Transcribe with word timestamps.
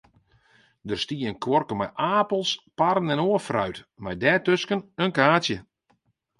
Der 0.87 0.99
stie 1.03 1.25
in 1.29 1.37
kuorke 1.43 1.73
mei 1.79 1.89
apels, 2.17 2.49
parren 2.77 3.11
en 3.13 3.23
oar 3.27 3.43
fruit, 3.47 3.77
mei 4.03 4.15
dêrtusken 4.21 4.79
in 5.03 5.11
kaartsje. 5.17 5.57